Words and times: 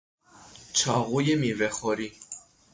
چاقوی 0.73 1.35
میوهخوری 1.35 2.11